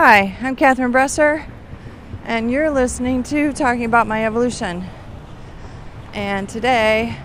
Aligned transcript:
Hi, 0.00 0.36
I'm 0.42 0.54
Catherine 0.54 0.92
Bresser, 0.92 1.44
and 2.22 2.52
you're 2.52 2.70
listening 2.70 3.24
to 3.24 3.52
Talking 3.52 3.84
About 3.84 4.06
My 4.06 4.24
Evolution. 4.26 4.84
And 6.14 6.48
today, 6.48 7.18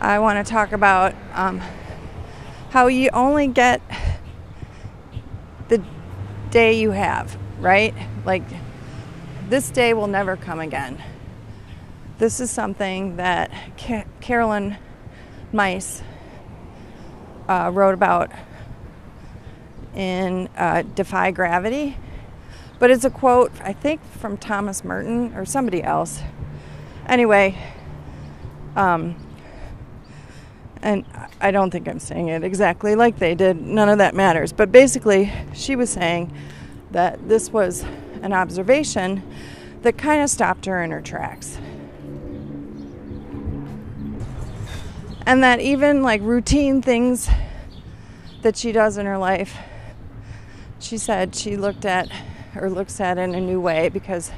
I 0.00 0.20
want 0.20 0.44
to 0.44 0.50
talk 0.50 0.72
about 0.72 1.14
um, 1.34 1.60
how 2.70 2.86
you 2.86 3.10
only 3.12 3.46
get 3.46 3.82
the 5.68 5.84
day 6.48 6.80
you 6.80 6.92
have, 6.92 7.36
right? 7.60 7.94
Like, 8.24 8.44
this 9.50 9.68
day 9.68 9.92
will 9.92 10.06
never 10.06 10.38
come 10.38 10.60
again. 10.60 10.96
This 12.16 12.40
is 12.40 12.50
something 12.50 13.16
that 13.16 13.50
Ca- 13.76 14.06
Caroline 14.22 14.78
Myss 15.52 16.02
uh, 17.50 17.70
wrote 17.70 17.92
about 17.92 18.30
in 19.94 20.48
uh, 20.56 20.82
Defy 20.94 21.30
Gravity. 21.30 21.96
But 22.78 22.90
it's 22.90 23.04
a 23.04 23.10
quote, 23.10 23.52
I 23.62 23.72
think, 23.72 24.04
from 24.18 24.36
Thomas 24.36 24.84
Merton 24.84 25.34
or 25.34 25.44
somebody 25.44 25.82
else. 25.82 26.20
Anyway, 27.06 27.56
um, 28.76 29.14
and 30.82 31.04
I 31.40 31.50
don't 31.50 31.70
think 31.70 31.88
I'm 31.88 31.98
saying 31.98 32.28
it 32.28 32.44
exactly 32.44 32.94
like 32.94 33.18
they 33.18 33.34
did, 33.34 33.60
none 33.60 33.88
of 33.88 33.98
that 33.98 34.14
matters. 34.14 34.52
But 34.52 34.70
basically, 34.70 35.32
she 35.54 35.76
was 35.76 35.88
saying 35.88 36.32
that 36.90 37.28
this 37.28 37.50
was 37.50 37.84
an 38.22 38.32
observation 38.32 39.22
that 39.82 39.96
kind 39.96 40.22
of 40.22 40.28
stopped 40.28 40.66
her 40.66 40.82
in 40.82 40.90
her 40.90 41.00
tracks. 41.00 41.58
And 45.26 45.42
that 45.42 45.60
even 45.60 46.02
like 46.02 46.20
routine 46.22 46.82
things 46.82 47.30
that 48.42 48.56
she 48.56 48.72
does 48.72 48.98
in 48.98 49.06
her 49.06 49.16
life, 49.16 49.56
she 50.84 50.98
said 50.98 51.34
she 51.34 51.56
looked 51.56 51.86
at 51.86 52.10
or 52.54 52.68
looks 52.68 53.00
at 53.00 53.16
in 53.16 53.34
a 53.34 53.40
new 53.40 53.58
way 53.58 53.88
because 53.88 54.30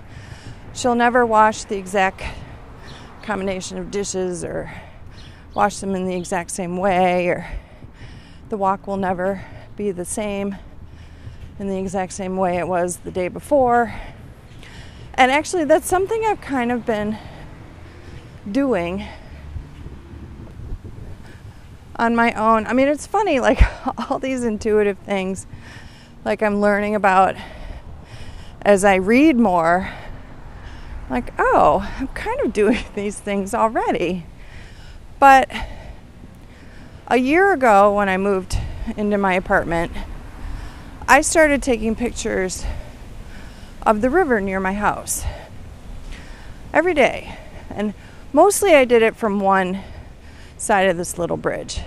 she'll 0.72 0.94
never 0.94 1.26
wash 1.26 1.64
the 1.64 1.76
exact 1.76 2.22
combination 3.24 3.78
of 3.78 3.90
dishes 3.90 4.44
or 4.44 4.72
wash 5.54 5.78
them 5.78 5.96
in 5.96 6.06
the 6.06 6.14
exact 6.14 6.52
same 6.52 6.76
way 6.76 7.26
or 7.26 7.48
the 8.48 8.56
walk 8.56 8.86
will 8.86 8.96
never 8.96 9.44
be 9.76 9.90
the 9.90 10.04
same 10.04 10.56
in 11.58 11.66
the 11.66 11.78
exact 11.78 12.12
same 12.12 12.36
way 12.36 12.58
it 12.58 12.68
was 12.68 12.98
the 12.98 13.10
day 13.10 13.26
before. 13.26 13.92
And 15.14 15.32
actually, 15.32 15.64
that's 15.64 15.88
something 15.88 16.24
I've 16.26 16.40
kind 16.40 16.70
of 16.70 16.86
been 16.86 17.18
doing 18.50 19.04
on 21.96 22.14
my 22.14 22.32
own. 22.34 22.66
I 22.66 22.74
mean, 22.74 22.86
it's 22.86 23.06
funny, 23.06 23.40
like 23.40 23.60
all 24.10 24.18
these 24.18 24.44
intuitive 24.44 24.98
things, 24.98 25.46
like 26.26 26.42
I'm 26.42 26.60
learning 26.60 26.96
about 26.96 27.36
as 28.62 28.84
I 28.84 28.96
read 28.96 29.36
more. 29.36 29.92
Like, 31.08 31.32
oh, 31.38 31.88
I'm 32.00 32.08
kind 32.08 32.40
of 32.40 32.52
doing 32.52 32.80
these 32.96 33.16
things 33.16 33.54
already. 33.54 34.26
But 35.20 35.48
a 37.06 37.16
year 37.16 37.52
ago, 37.52 37.94
when 37.94 38.08
I 38.08 38.16
moved 38.16 38.58
into 38.96 39.16
my 39.16 39.34
apartment, 39.34 39.92
I 41.06 41.20
started 41.20 41.62
taking 41.62 41.94
pictures 41.94 42.64
of 43.82 44.00
the 44.00 44.10
river 44.10 44.40
near 44.40 44.58
my 44.58 44.72
house 44.72 45.24
every 46.72 46.92
day. 46.92 47.38
And 47.70 47.94
mostly 48.32 48.74
I 48.74 48.84
did 48.84 49.00
it 49.00 49.14
from 49.14 49.38
one 49.38 49.80
side 50.58 50.88
of 50.88 50.96
this 50.96 51.18
little 51.18 51.36
bridge. 51.36 51.82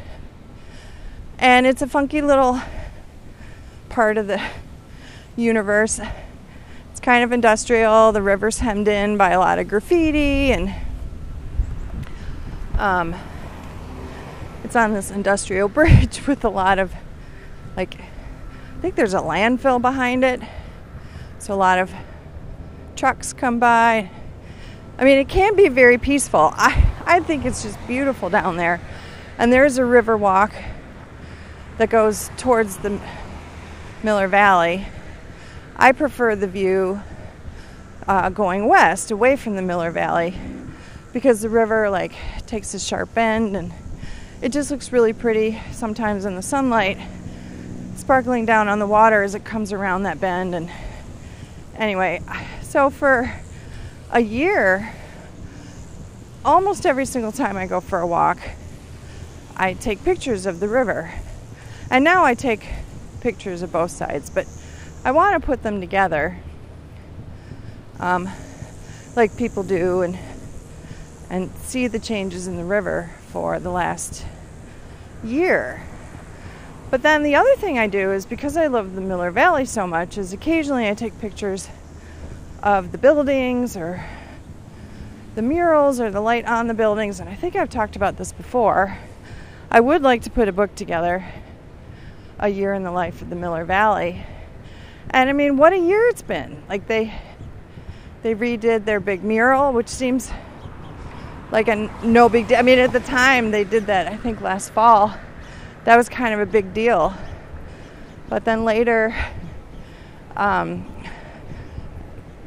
And 1.38 1.68
it's 1.68 1.82
a 1.82 1.88
funky 1.88 2.22
little 2.22 2.62
part 3.90 4.18
of 4.18 4.28
the 4.28 4.42
universe. 5.36 6.00
It's 6.92 7.00
kind 7.00 7.24
of 7.24 7.32
industrial. 7.32 8.12
The 8.12 8.22
river's 8.22 8.60
hemmed 8.60 8.88
in 8.88 9.18
by 9.18 9.32
a 9.32 9.40
lot 9.40 9.60
of 9.60 9.68
graffiti, 9.68 10.52
and 10.52 10.74
um, 12.78 13.16
it's 14.64 14.76
on 14.76 14.94
this 14.94 15.12
industrial 15.12 15.68
bridge 15.70 16.26
with 16.28 16.44
a 16.46 16.50
lot 16.50 16.80
of, 16.80 16.94
like, 17.76 18.00
I 18.00 18.82
think 18.82 18.96
there's 18.96 19.14
a 19.14 19.20
landfill 19.20 19.82
behind 19.82 20.24
it. 20.24 20.42
So 21.40 21.54
a 21.54 21.56
lot 21.56 21.80
of 21.80 21.92
trucks 22.96 23.34
come 23.34 23.60
by. 23.60 24.10
I 24.98 25.04
mean, 25.06 25.18
it 25.18 25.30
can 25.30 25.56
be 25.56 25.70
very 25.70 25.98
peaceful. 25.98 26.52
I, 26.54 26.92
I 27.06 27.20
think 27.22 27.46
it's 27.46 27.64
just 27.64 27.78
beautiful 27.88 28.30
down 28.30 28.58
there. 28.58 28.82
And 29.38 29.54
there's 29.54 29.78
a 29.78 29.86
river 29.86 30.18
walk 30.18 30.54
that 31.78 31.90
goes 31.90 32.30
towards 32.36 32.76
the 32.78 33.00
Miller 34.02 34.30
Valley. 34.30 34.86
I 35.76 35.92
prefer 35.92 36.34
the 36.36 36.48
view 36.48 37.02
uh, 38.08 38.30
going 38.30 38.68
west, 38.68 39.12
away 39.12 39.36
from 39.36 39.58
the 39.58 39.62
Miller 39.62 39.92
Valley, 39.92 40.34
because 41.12 41.42
the 41.42 41.50
river 41.50 41.90
like 41.90 42.14
takes 42.46 42.74
a 42.74 42.80
sharp 42.80 43.14
bend 43.14 43.58
and 43.58 43.74
it 44.42 44.54
just 44.54 44.72
looks 44.72 44.94
really 44.94 45.12
pretty 45.12 45.60
sometimes 45.74 46.24
in 46.24 46.36
the 46.36 46.42
sunlight, 46.42 46.98
sparkling 47.98 48.46
down 48.46 48.70
on 48.70 48.80
the 48.80 48.88
water 48.88 49.22
as 49.22 49.36
it 49.36 49.44
comes 49.44 49.74
around 49.74 50.04
that 50.04 50.22
bend. 50.22 50.56
And 50.56 50.72
anyway, 51.76 52.22
so 52.62 52.90
for 52.90 53.34
a 54.12 54.22
year, 54.22 54.94
almost 56.46 56.86
every 56.86 57.06
single 57.06 57.34
time 57.34 57.58
I 57.58 57.68
go 57.68 57.82
for 57.82 58.00
a 58.00 58.08
walk, 58.08 58.40
I 59.58 59.74
take 59.74 60.06
pictures 60.06 60.46
of 60.46 60.62
the 60.62 60.70
river. 60.70 61.12
And 61.90 62.06
now 62.06 62.24
I 62.24 62.34
take 62.34 62.66
pictures 63.22 63.62
of 63.62 63.72
both 63.72 63.92
sides, 63.92 64.30
but 64.30 64.48
I 65.04 65.12
want 65.12 65.40
to 65.40 65.46
put 65.46 65.64
them 65.64 65.80
together 65.80 66.38
um, 68.00 68.30
like 69.16 69.36
people 69.38 69.64
do 69.64 70.02
and 70.02 70.18
and 71.30 71.52
see 71.58 71.88
the 71.88 72.00
changes 72.00 72.48
in 72.48 72.58
the 72.58 72.64
river 72.64 73.12
for 73.28 73.60
the 73.60 73.70
last 73.70 74.26
year. 75.24 75.84
But 76.90 77.04
then 77.04 77.22
the 77.22 77.36
other 77.36 77.56
thing 77.58 77.78
I 77.78 77.86
do 77.86 78.12
is 78.12 78.26
because 78.26 78.58
I 78.58 78.66
love 78.66 78.96
the 78.96 79.02
Miller 79.02 79.30
Valley 79.30 79.66
so 79.66 79.86
much 79.86 80.18
is 80.18 80.34
occasionally 80.34 80.90
I 80.90 80.96
take 80.96 81.20
pictures 81.20 81.70
of 82.64 82.92
the 82.92 82.98
buildings 82.98 83.78
or 83.78 84.04
the 85.36 85.44
murals 85.44 86.00
or 86.00 86.10
the 86.10 86.20
light 86.20 86.46
on 86.46 86.66
the 86.66 86.74
buildings 86.74 87.20
and 87.20 87.30
I 87.30 87.36
think 87.36 87.56
I've 87.56 87.70
talked 87.70 87.96
about 87.96 88.18
this 88.18 88.32
before. 88.32 88.98
I 89.70 89.80
would 89.80 90.02
like 90.02 90.24
to 90.24 90.32
put 90.32 90.48
a 90.48 90.52
book 90.52 90.74
together 90.74 91.24
a 92.40 92.48
year 92.50 92.74
in 92.74 92.84
the 92.84 92.92
life 92.92 93.22
of 93.22 93.30
the 93.30 93.36
Miller 93.36 93.66
Valley. 93.66 94.26
And 95.10 95.30
I 95.30 95.34
mean, 95.34 95.58
what 95.58 95.74
a 95.74 95.78
year 95.78 96.08
it's 96.08 96.22
been. 96.22 96.64
Like 96.70 96.88
they 96.88 97.14
they 98.22 98.36
redid 98.36 98.86
their 98.86 99.00
big 99.00 99.24
mural, 99.24 99.74
which 99.74 99.88
seems 99.88 100.32
like 101.52 101.68
a 101.68 101.90
no 102.04 102.30
big 102.30 102.48
deal. 102.48 102.58
I 102.58 102.62
mean, 102.62 102.80
at 102.80 102.92
the 102.92 103.00
time 103.00 103.52
they 103.52 103.64
did 103.64 103.88
that, 103.88 104.08
I 104.08 104.18
think 104.18 104.42
last 104.42 104.72
fall. 104.72 105.14
That 105.86 105.96
was 105.96 106.10
kind 106.10 106.34
of 106.34 106.40
a 106.40 106.46
big 106.46 106.74
deal. 106.74 107.14
But 108.28 108.46
then 108.46 108.64
later, 108.66 109.16
um, 110.36 110.86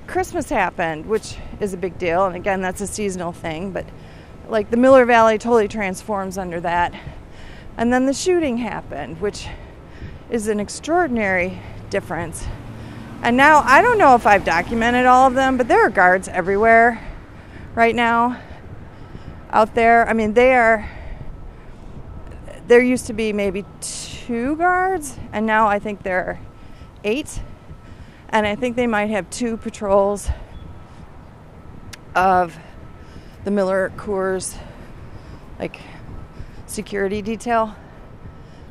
Christmas 0.07 0.49
happened, 0.49 1.07
which 1.07 1.37
is 1.61 1.75
a 1.75 1.77
big 1.77 1.99
deal. 1.99 2.27
And 2.27 2.37
again, 2.37 2.61
that's 2.61 2.81
a 2.81 2.87
seasonal 2.87 3.33
thing. 3.33 3.73
But 3.73 3.87
like 4.49 4.71
the 4.71 4.77
Miller 4.77 5.05
Valley 5.05 5.39
totally 5.39 5.69
transforms 5.69 6.39
under 6.39 6.61
that. 6.61 6.95
And 7.77 7.93
then 7.93 8.07
the 8.07 8.13
shooting 8.13 8.59
happened, 8.59 9.21
which 9.21 9.49
is 10.33 10.49
an 10.49 10.59
extraordinary 10.59 11.61
difference. 11.91 12.47
And 13.23 13.37
now 13.37 13.59
I 13.67 13.83
don't 13.83 13.99
know 13.99 14.15
if 14.15 14.27
I've 14.27 14.47
documented 14.47 15.05
all 15.05 15.27
of 15.27 15.35
them, 15.35 15.59
but 15.59 15.69
there 15.69 15.85
are 15.85 15.91
guards 15.91 16.27
everywhere 16.27 17.07
right 17.75 17.95
now 17.95 18.41
out 19.51 19.75
there. 19.75 20.09
I 20.09 20.15
mean, 20.15 20.33
they 20.33 20.55
are. 20.55 20.89
There 22.67 22.81
used 22.81 23.07
to 23.09 23.13
be 23.13 23.35
maybe 23.35 23.67
two 23.83 24.57
guards, 24.57 25.19
and 25.33 25.45
now 25.45 25.67
I 25.67 25.79
think 25.79 26.03
there 26.03 26.25
are 26.25 26.41
eight. 27.05 27.41
And 28.31 28.47
I 28.47 28.55
think 28.55 28.75
they 28.75 28.87
might 28.87 29.11
have 29.11 29.29
two 29.29 29.59
patrols 29.59 30.31
of 32.15 32.59
the 33.45 33.51
Miller 33.51 33.93
Coors, 33.99 34.57
like 35.59 35.79
security 36.67 37.21
detail, 37.21 37.77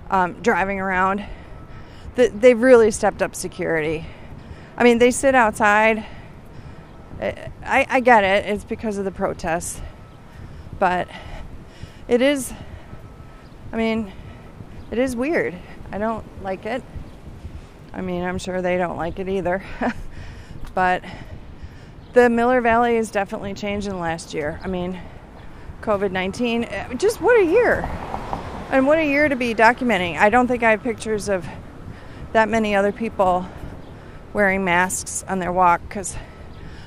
um, 0.10 0.34
driving 0.42 0.80
around 0.80 1.24
they've 2.16 2.62
really 2.62 2.92
stepped 2.92 3.22
up 3.22 3.36
security. 3.36 4.06
I 4.78 4.84
mean, 4.84 4.98
they 4.98 5.12
sit 5.12 5.36
outside. 5.36 6.06
I, 7.22 7.86
I 7.90 8.00
get 8.00 8.24
it, 8.24 8.46
it's 8.46 8.64
because 8.64 8.98
of 8.98 9.06
the 9.06 9.12
protests. 9.12 9.80
But 10.80 11.08
it 12.08 12.22
is, 12.22 12.52
I 13.72 13.78
mean, 13.78 14.12
it 14.90 14.98
is 14.98 15.16
weird. 15.16 15.56
I 15.92 15.98
don't 15.98 16.26
like 16.44 16.66
it. 16.66 16.84
I 17.94 18.02
mean, 18.02 18.24
I'm 18.24 18.38
sure 18.38 18.62
they 18.62 18.78
don't 18.78 18.98
like 18.98 19.20
it 19.20 19.30
either. 19.30 19.64
but 20.74 21.04
the 22.14 22.30
Miller 22.30 22.62
Valley 22.62 22.96
has 22.96 23.12
definitely 23.12 23.54
changed 23.54 23.88
in 23.88 23.94
the 23.94 24.00
last 24.00 24.34
year. 24.34 24.60
I 24.64 24.68
mean, 24.68 25.00
COVID 25.82 26.12
19, 26.12 26.64
eh, 26.64 26.94
just 26.96 27.22
what 27.22 27.40
a 27.40 27.46
year. 27.46 27.88
And 28.72 28.88
what 28.88 28.98
a 28.98 29.06
year 29.06 29.28
to 29.28 29.36
be 29.36 29.54
documenting. 29.54 30.18
I 30.18 30.30
don't 30.30 30.48
think 30.48 30.64
I 30.64 30.72
have 30.72 30.82
pictures 30.82 31.28
of 31.28 31.46
that 32.34 32.50
many 32.50 32.76
other 32.76 32.92
people 32.92 33.46
wearing 34.34 34.64
masks 34.64 35.24
on 35.28 35.40
their 35.40 35.52
walk 35.52 35.82
because 35.88 36.16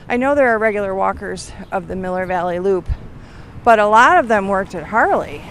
I 0.09 0.17
know 0.17 0.35
there 0.35 0.49
are 0.49 0.59
regular 0.59 0.95
walkers 0.95 1.53
of 1.73 1.89
the 1.89 1.97
Miller 1.97 2.27
Valley 2.27 2.59
Loop, 2.59 2.89
but 3.65 3.79
a 3.79 3.87
lot 3.87 4.19
of 4.19 4.29
them 4.29 4.49
worked 4.49 4.75
at 4.75 4.85
Harley. 4.85 5.43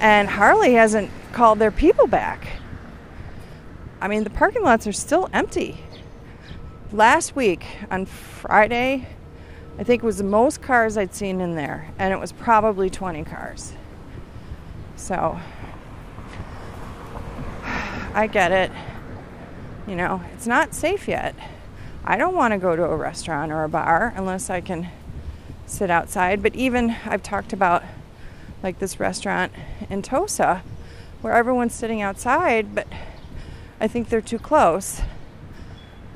And 0.00 0.28
Harley 0.28 0.74
hasn't 0.74 1.10
called 1.32 1.58
their 1.58 1.70
people 1.70 2.06
back. 2.06 2.46
I 4.00 4.08
mean, 4.08 4.24
the 4.24 4.30
parking 4.30 4.62
lots 4.62 4.86
are 4.86 4.92
still 4.92 5.28
empty. 5.32 5.78
Last 6.92 7.34
week 7.34 7.66
on 7.90 8.06
Friday, 8.06 9.08
I 9.78 9.82
think 9.84 10.02
it 10.02 10.06
was 10.06 10.18
the 10.18 10.24
most 10.24 10.62
cars 10.62 10.96
I'd 10.96 11.14
seen 11.14 11.40
in 11.40 11.54
there, 11.54 11.90
and 11.98 12.12
it 12.12 12.20
was 12.20 12.32
probably 12.32 12.88
20 12.88 13.24
cars. 13.24 13.72
So, 14.96 15.38
I 18.14 18.28
get 18.28 18.52
it. 18.52 18.70
You 19.86 19.94
know, 19.94 20.20
it's 20.34 20.48
not 20.48 20.74
safe 20.74 21.06
yet. 21.06 21.34
I 22.04 22.16
don't 22.16 22.34
want 22.34 22.52
to 22.52 22.58
go 22.58 22.74
to 22.74 22.82
a 22.82 22.96
restaurant 22.96 23.52
or 23.52 23.62
a 23.62 23.68
bar 23.68 24.12
unless 24.16 24.50
I 24.50 24.60
can 24.60 24.88
sit 25.66 25.90
outside. 25.90 26.42
But 26.42 26.56
even 26.56 26.96
I've 27.04 27.22
talked 27.22 27.52
about 27.52 27.84
like 28.62 28.80
this 28.80 28.98
restaurant 28.98 29.52
in 29.88 30.02
Tosa 30.02 30.62
where 31.20 31.32
everyone's 31.32 31.74
sitting 31.74 32.02
outside, 32.02 32.74
but 32.74 32.88
I 33.80 33.86
think 33.86 34.08
they're 34.08 34.20
too 34.20 34.38
close. 34.38 35.02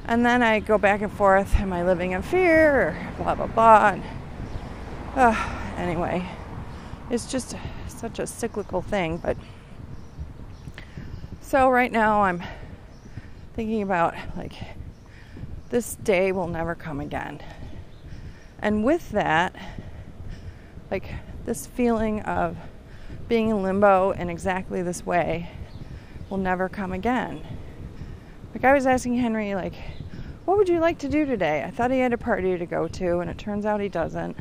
And 0.04 0.26
then 0.26 0.42
I 0.42 0.58
go 0.58 0.76
back 0.76 1.00
and 1.02 1.12
forth 1.12 1.54
am 1.56 1.72
I 1.72 1.84
living 1.84 2.10
in 2.10 2.22
fear 2.22 2.80
or 2.80 3.08
blah, 3.18 3.34
blah, 3.36 3.46
blah. 3.46 3.88
And, 3.90 4.02
uh, 5.14 5.74
anyway, 5.76 6.28
it's 7.08 7.30
just 7.30 7.54
such 7.86 8.18
a 8.18 8.26
cyclical 8.26 8.82
thing. 8.82 9.18
But 9.18 9.36
so 11.40 11.68
right 11.68 11.92
now 11.92 12.22
I'm 12.22 12.42
thinking 13.60 13.82
about 13.82 14.14
like 14.38 14.54
this 15.68 15.96
day 15.96 16.32
will 16.32 16.46
never 16.46 16.74
come 16.74 16.98
again. 16.98 17.42
And 18.60 18.82
with 18.84 19.10
that, 19.10 19.54
like 20.90 21.12
this 21.44 21.66
feeling 21.66 22.22
of 22.22 22.56
being 23.28 23.50
in 23.50 23.62
limbo 23.62 24.12
in 24.12 24.30
exactly 24.30 24.80
this 24.80 25.04
way 25.04 25.50
will 26.30 26.38
never 26.38 26.70
come 26.70 26.92
again. 26.92 27.46
Like 28.54 28.64
I 28.64 28.72
was 28.72 28.86
asking 28.86 29.18
Henry, 29.18 29.54
like, 29.54 29.74
what 30.46 30.56
would 30.56 30.70
you 30.70 30.80
like 30.80 30.96
to 31.00 31.08
do 31.10 31.26
today? 31.26 31.62
I 31.62 31.70
thought 31.70 31.90
he 31.90 31.98
had 31.98 32.14
a 32.14 32.18
party 32.18 32.56
to 32.56 32.64
go 32.64 32.88
to, 32.88 33.18
and 33.18 33.28
it 33.28 33.36
turns 33.36 33.66
out 33.66 33.78
he 33.78 33.90
doesn't. 33.90 34.38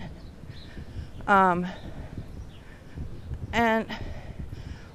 Um, 1.27 1.67
and 3.51 3.85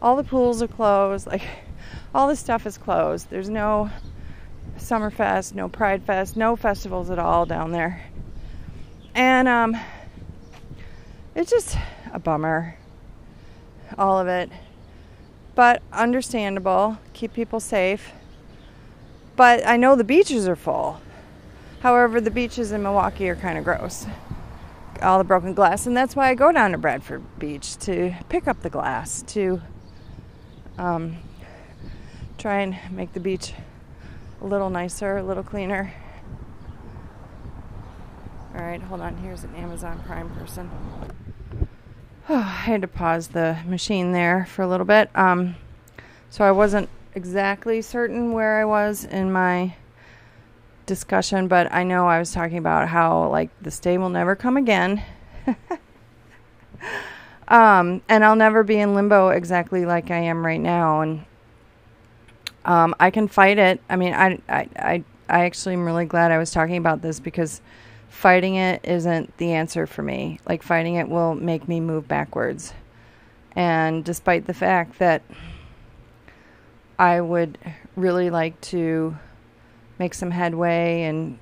all 0.00 0.16
the 0.16 0.24
pools 0.24 0.62
are 0.62 0.68
closed. 0.68 1.26
Like, 1.26 1.42
all 2.14 2.26
this 2.26 2.40
stuff 2.40 2.66
is 2.66 2.78
closed. 2.78 3.28
There's 3.28 3.50
no 3.50 3.90
Summerfest, 4.78 5.54
no 5.54 5.68
Pride 5.68 6.02
Fest, 6.02 6.36
no 6.36 6.56
festivals 6.56 7.10
at 7.10 7.18
all 7.18 7.46
down 7.46 7.70
there. 7.70 8.02
And 9.14 9.48
um, 9.48 9.76
it's 11.34 11.50
just 11.50 11.76
a 12.12 12.18
bummer, 12.18 12.76
all 13.96 14.18
of 14.18 14.26
it. 14.26 14.50
But 15.54 15.82
understandable, 15.92 16.98
keep 17.12 17.32
people 17.32 17.60
safe. 17.60 18.12
But 19.36 19.66
I 19.66 19.76
know 19.76 19.96
the 19.96 20.04
beaches 20.04 20.48
are 20.48 20.56
full. 20.56 21.00
However, 21.80 22.20
the 22.20 22.30
beaches 22.30 22.72
in 22.72 22.82
Milwaukee 22.82 23.28
are 23.28 23.36
kind 23.36 23.58
of 23.58 23.64
gross. 23.64 24.06
All 25.02 25.18
the 25.18 25.24
broken 25.24 25.54
glass. 25.54 25.86
And 25.86 25.96
that's 25.96 26.16
why 26.16 26.30
I 26.30 26.34
go 26.34 26.50
down 26.50 26.72
to 26.72 26.78
Bradford 26.78 27.22
Beach 27.38 27.76
to 27.78 28.14
pick 28.28 28.48
up 28.48 28.62
the 28.62 28.70
glass, 28.70 29.22
to 29.28 29.60
um, 30.78 31.16
try 32.38 32.60
and 32.60 32.76
make 32.90 33.12
the 33.12 33.20
beach 33.20 33.52
a 34.44 34.46
little 34.46 34.68
nicer, 34.68 35.16
a 35.16 35.22
little 35.22 35.42
cleaner. 35.42 35.90
All 38.54 38.60
right, 38.60 38.80
hold 38.82 39.00
on. 39.00 39.16
Here's 39.16 39.42
an 39.42 39.54
Amazon 39.54 40.02
Prime 40.06 40.28
person. 40.36 40.70
Oh, 42.28 42.34
I 42.34 42.40
had 42.40 42.82
to 42.82 42.88
pause 42.88 43.28
the 43.28 43.56
machine 43.66 44.12
there 44.12 44.44
for 44.44 44.60
a 44.60 44.68
little 44.68 44.84
bit. 44.84 45.08
Um, 45.14 45.56
so 46.28 46.44
I 46.44 46.50
wasn't 46.50 46.90
exactly 47.14 47.80
certain 47.80 48.32
where 48.32 48.60
I 48.60 48.66
was 48.66 49.04
in 49.04 49.32
my 49.32 49.74
discussion, 50.84 51.48
but 51.48 51.72
I 51.72 51.82
know 51.82 52.06
I 52.06 52.18
was 52.18 52.30
talking 52.32 52.58
about 52.58 52.88
how 52.88 53.30
like 53.30 53.48
this 53.62 53.80
day 53.80 53.96
will 53.96 54.10
never 54.10 54.36
come 54.36 54.58
again. 54.58 55.02
um, 57.48 58.02
and 58.10 58.22
I'll 58.22 58.36
never 58.36 58.62
be 58.62 58.76
in 58.76 58.94
limbo 58.94 59.28
exactly 59.28 59.86
like 59.86 60.10
I 60.10 60.18
am 60.18 60.44
right 60.44 60.60
now. 60.60 61.00
And 61.00 61.24
um, 62.64 62.94
I 62.98 63.10
can 63.10 63.28
fight 63.28 63.58
it. 63.58 63.80
I 63.88 63.96
mean, 63.96 64.14
I, 64.14 64.38
I, 64.48 64.68
I, 64.76 65.04
I 65.28 65.44
actually 65.44 65.74
am 65.74 65.84
really 65.84 66.06
glad 66.06 66.30
I 66.30 66.38
was 66.38 66.50
talking 66.50 66.76
about 66.76 67.02
this 67.02 67.20
because 67.20 67.60
fighting 68.08 68.56
it 68.56 68.80
isn't 68.84 69.36
the 69.38 69.52
answer 69.52 69.86
for 69.86 70.02
me. 70.02 70.38
Like, 70.48 70.62
fighting 70.62 70.94
it 70.94 71.08
will 71.08 71.34
make 71.34 71.68
me 71.68 71.80
move 71.80 72.08
backwards. 72.08 72.72
And 73.56 74.04
despite 74.04 74.46
the 74.46 74.54
fact 74.54 74.98
that 74.98 75.22
I 76.98 77.20
would 77.20 77.58
really 77.96 78.30
like 78.30 78.60
to 78.62 79.16
make 79.98 80.14
some 80.14 80.30
headway 80.30 81.02
and 81.02 81.38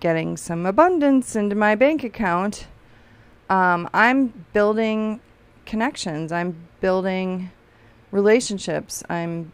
getting 0.00 0.36
some 0.36 0.66
abundance 0.66 1.34
into 1.36 1.54
my 1.54 1.74
bank 1.74 2.04
account, 2.04 2.66
um, 3.48 3.88
I'm 3.94 4.44
building 4.52 5.20
connections. 5.66 6.32
I'm 6.32 6.56
building 6.80 7.50
relationships. 8.10 9.02
I'm 9.08 9.52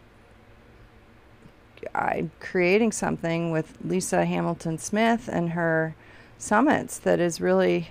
I'm 1.94 2.31
creating 2.40 2.92
something 2.92 3.50
with 3.50 3.76
Lisa 3.84 4.25
Hamilton 4.25 4.78
Smith 4.78 5.28
and 5.32 5.50
her 5.50 5.94
summits 6.38 6.98
that 6.98 7.20
is 7.20 7.40
really 7.40 7.88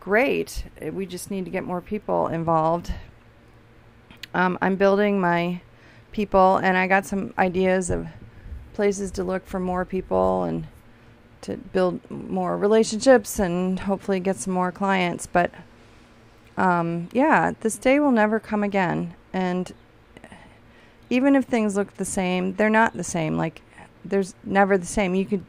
great. 0.00 0.64
We 0.80 1.06
just 1.06 1.30
need 1.30 1.44
to 1.44 1.50
get 1.50 1.64
more 1.64 1.80
people 1.80 2.28
involved. 2.28 2.92
Um, 4.34 4.58
I'm 4.60 4.76
building 4.76 5.20
my 5.20 5.60
people, 6.12 6.56
and 6.56 6.76
I 6.76 6.86
got 6.86 7.06
some 7.06 7.34
ideas 7.38 7.90
of 7.90 8.08
places 8.74 9.10
to 9.12 9.24
look 9.24 9.46
for 9.46 9.60
more 9.60 9.84
people 9.84 10.44
and 10.44 10.66
to 11.40 11.56
build 11.56 12.10
more 12.10 12.56
relationships 12.56 13.38
and 13.38 13.80
hopefully 13.80 14.20
get 14.20 14.36
some 14.36 14.52
more 14.52 14.72
clients. 14.72 15.26
But 15.26 15.50
um, 16.56 17.08
yeah, 17.12 17.52
this 17.60 17.78
day 17.78 18.00
will 18.00 18.10
never 18.10 18.40
come 18.40 18.64
again. 18.64 19.14
And 19.32 19.72
even 21.10 21.36
if 21.36 21.44
things 21.44 21.76
look 21.76 21.94
the 21.94 22.04
same, 22.04 22.54
they're 22.54 22.70
not 22.70 22.94
the 22.94 23.04
same. 23.04 23.36
Like 23.36 23.62
there's 24.04 24.34
never 24.44 24.78
the 24.78 24.86
same. 24.86 25.14
You 25.14 25.24
could 25.24 25.44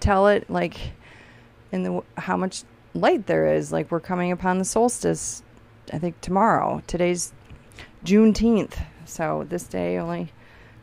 tell 0.00 0.28
it 0.28 0.48
like 0.48 0.76
in 1.72 1.82
the 1.82 2.02
how 2.16 2.36
much 2.36 2.64
light 2.94 3.26
there 3.26 3.54
is. 3.54 3.72
Like 3.72 3.90
we're 3.90 4.00
coming 4.00 4.32
upon 4.32 4.58
the 4.58 4.64
solstice. 4.64 5.42
I 5.92 5.98
think 5.98 6.20
tomorrow. 6.20 6.82
Today's 6.86 7.32
Juneteenth, 8.04 8.78
so 9.06 9.46
this 9.48 9.64
day 9.64 9.98
only 9.98 10.32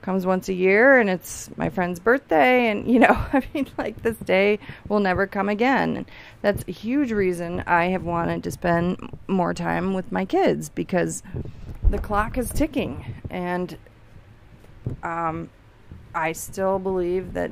comes 0.02 0.26
once 0.26 0.50
a 0.50 0.54
year, 0.54 1.00
and 1.00 1.10
it's 1.10 1.50
my 1.58 1.70
friend's 1.70 2.00
birthday. 2.00 2.70
And 2.70 2.88
you 2.88 3.00
know, 3.00 3.08
I 3.34 3.44
mean, 3.54 3.68
like 3.78 4.02
this 4.02 4.18
day 4.18 4.60
will 4.88 5.00
never 5.00 5.28
come 5.28 5.50
again. 5.50 6.06
That's 6.42 6.64
a 6.68 6.72
huge 6.72 7.12
reason 7.12 7.64
I 7.68 7.86
have 7.86 8.04
wanted 8.04 8.44
to 8.44 8.52
spend 8.52 8.98
more 9.28 9.54
time 9.54 9.94
with 9.94 10.12
my 10.12 10.26
kids 10.26 10.70
because 10.70 11.24
the 11.90 11.98
clock 12.00 12.38
is 12.38 12.50
ticking, 12.50 13.14
and 13.30 13.78
um, 15.04 15.50
I 16.14 16.32
still 16.32 16.80
believe 16.80 17.34
that 17.34 17.52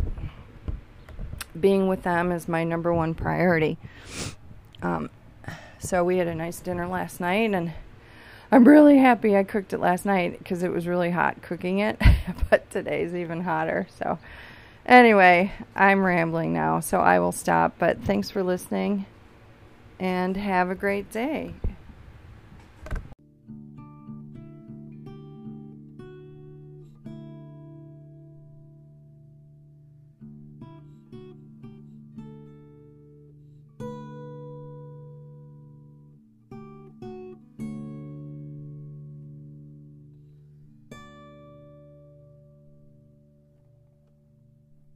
being 1.59 1.87
with 1.87 2.03
them 2.03 2.31
is 2.31 2.47
my 2.47 2.63
number 2.63 2.93
one 2.93 3.13
priority. 3.13 3.77
Um, 4.81 5.09
so 5.79 6.03
we 6.03 6.17
had 6.17 6.27
a 6.27 6.35
nice 6.35 6.59
dinner 6.59 6.87
last 6.87 7.19
night, 7.19 7.53
and 7.53 7.73
I'm 8.51 8.67
really 8.67 8.97
happy 8.97 9.35
I 9.35 9.43
cooked 9.43 9.73
it 9.73 9.79
last 9.79 10.05
night 10.05 10.37
because 10.37 10.63
it 10.63 10.71
was 10.71 10.87
really 10.87 11.11
hot 11.11 11.41
cooking 11.41 11.79
it, 11.79 12.01
but 12.49 12.69
today's 12.69 13.13
even 13.13 13.41
hotter. 13.41 13.87
So, 13.99 14.17
anyway, 14.85 15.51
I'm 15.75 16.03
rambling 16.03 16.53
now, 16.53 16.79
so 16.79 16.99
I 16.99 17.19
will 17.19 17.31
stop. 17.31 17.75
But 17.79 18.01
thanks 18.03 18.29
for 18.29 18.43
listening, 18.43 19.05
and 19.99 20.37
have 20.37 20.69
a 20.69 20.75
great 20.75 21.11
day. 21.11 21.53